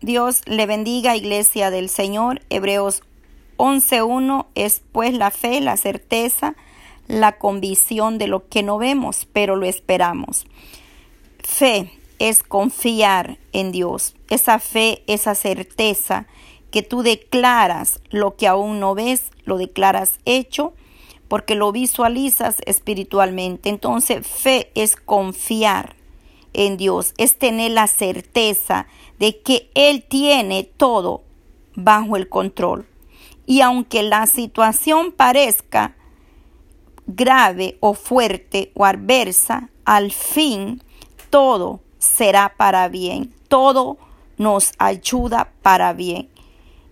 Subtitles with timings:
[0.00, 2.42] Dios, le bendiga, iglesia del Señor.
[2.50, 3.02] Hebreos
[3.56, 6.54] 11.1 es pues la fe, la certeza,
[7.08, 10.46] la convicción de lo que no vemos, pero lo esperamos.
[11.40, 14.14] Fe es confiar en Dios.
[14.30, 16.26] Esa fe, esa certeza
[16.70, 20.74] que tú declaras lo que aún no ves, lo declaras hecho,
[21.28, 23.68] porque lo visualizas espiritualmente.
[23.68, 25.95] Entonces, fe es confiar
[26.56, 28.86] en Dios, es tener la certeza
[29.18, 31.22] de que Él tiene todo
[31.74, 32.86] bajo el control.
[33.44, 35.94] Y aunque la situación parezca
[37.06, 40.82] grave o fuerte o adversa, al fin
[41.30, 43.98] todo será para bien, todo
[44.38, 46.30] nos ayuda para bien.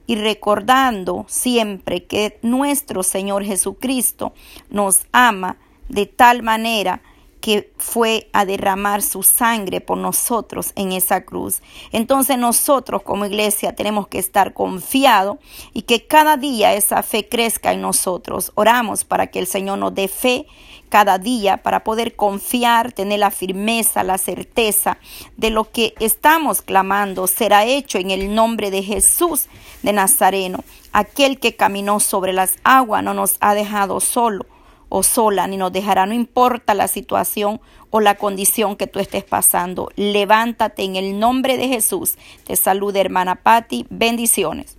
[0.06, 4.34] Y recordando siempre que nuestro Señor Jesucristo
[4.68, 5.56] nos ama
[5.88, 7.00] de tal manera
[7.44, 11.60] que fue a derramar su sangre por nosotros en esa cruz.
[11.92, 15.36] Entonces nosotros como iglesia tenemos que estar confiados
[15.74, 18.50] y que cada día esa fe crezca en nosotros.
[18.54, 20.46] Oramos para que el Señor nos dé fe
[20.88, 24.96] cada día para poder confiar, tener la firmeza, la certeza
[25.36, 29.48] de lo que estamos clamando será hecho en el nombre de Jesús
[29.82, 30.64] de Nazareno.
[30.92, 34.46] Aquel que caminó sobre las aguas no nos ha dejado solo
[34.88, 39.24] o sola, ni nos dejará, no importa la situación o la condición que tú estés
[39.24, 39.90] pasando.
[39.96, 42.16] Levántate en el nombre de Jesús.
[42.44, 43.86] Te saluda hermana Patti.
[43.90, 44.76] Bendiciones.